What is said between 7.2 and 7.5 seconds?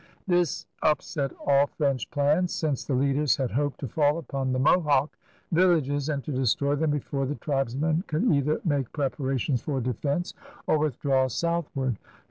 the